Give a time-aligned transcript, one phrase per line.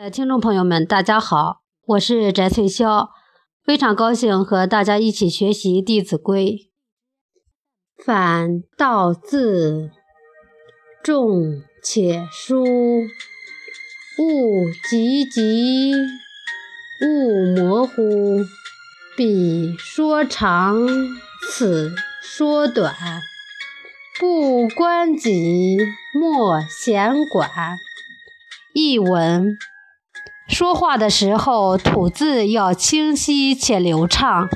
[0.00, 3.10] 呃，听众朋友们，大家好，我是翟翠霄，
[3.62, 6.70] 非常高兴和大家一起学习《弟子规》。
[8.02, 9.90] 反道字，
[11.02, 15.92] 重且疏，勿急急，
[17.02, 17.92] 勿模糊。
[19.18, 20.78] 彼说长，
[21.52, 22.94] 此说短，
[24.18, 25.76] 不关己，
[26.18, 27.50] 莫闲管。
[28.72, 29.58] 译文。
[30.50, 34.48] 说话的时候，吐字要清晰且流畅。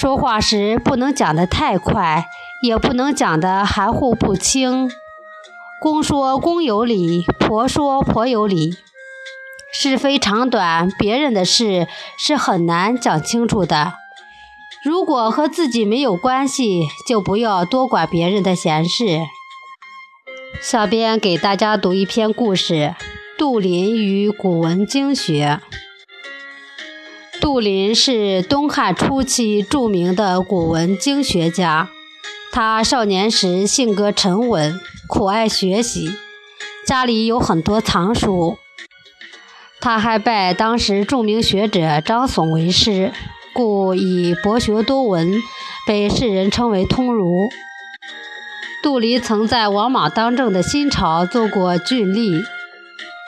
[0.00, 2.26] 说话时不能讲得太快，
[2.62, 4.90] 也不能讲得含糊不清。
[5.80, 8.76] 公说公有理，婆说婆有理。
[9.70, 11.86] 是非长短，别人的事
[12.18, 13.92] 是很难讲清楚的。
[14.82, 19.20] 如果和自己没有关系，就不要多管别人的闲事。
[20.62, 22.94] 下边给大家读一篇故事。
[23.38, 25.60] 杜林与古文经学。
[27.40, 31.88] 杜林是东汉初期著名的古文经学家。
[32.50, 34.74] 他少年时性格沉稳，
[35.06, 36.10] 酷爱学习，
[36.84, 38.58] 家里有很多藏书。
[39.80, 43.12] 他还拜当时著名学者张耸为师，
[43.52, 45.40] 故以博学多闻，
[45.86, 47.48] 被世人称为通儒。
[48.82, 52.42] 杜林曾在王莽当政的新朝做过郡吏。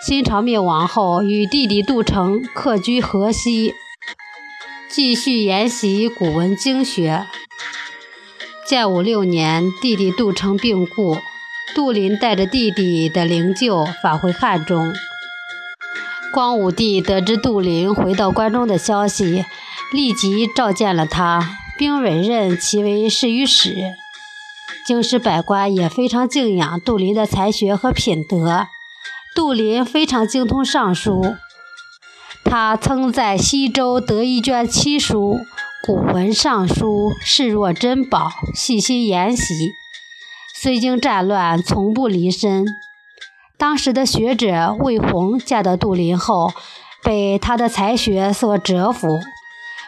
[0.02, 3.74] 新朝灭亡后，与弟弟杜成客居河西，
[4.88, 7.26] 继续研习古文经学。
[8.66, 11.18] 建武六年，弟弟杜成病故，
[11.74, 14.90] 杜林带着弟弟的灵柩返回汉中。
[16.32, 19.44] 光武帝得知杜林回到关中的消息，
[19.92, 23.76] 立即召见了他，并委任其为侍御史。
[24.86, 28.66] 京师百官也非常敬仰杜林的才学和品德。
[29.40, 31.34] 杜林非常精通尚书，
[32.44, 35.40] 他曾在西周得一卷七书，
[35.82, 39.70] 古文尚书视若珍宝，细心研习。
[40.60, 42.66] 虽经战乱，从不离身。
[43.56, 46.52] 当时的学者魏宏见到杜林后，
[47.02, 49.20] 被他的才学所折服，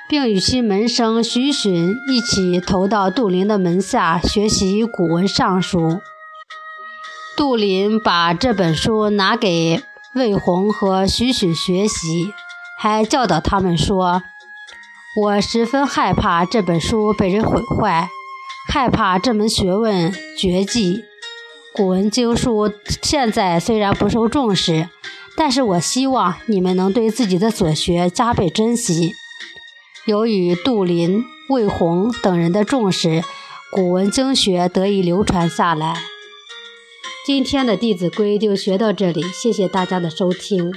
[0.08, 6.00] 并与其门生徐循一起投到杜林的门下学习古文尚书。
[7.36, 9.82] 杜林把这本书拿给
[10.14, 12.32] 魏宏和许许学习，
[12.78, 14.22] 还教导他们说
[15.18, 18.08] ：“我十分害怕这本书被人毁坏，
[18.68, 21.04] 害怕这门学问绝迹。
[21.74, 22.70] 古文经书
[23.02, 24.90] 现在虽然不受重视，
[25.36, 29.14] 但是我希望你们能对自己的所学加倍珍惜。”
[30.04, 33.22] 由于杜林、魏宏等人的重视，
[33.70, 36.11] 古文经学得以流传下来。
[37.24, 40.72] 今天的《弟子规》就学到这里，谢谢大家的收听。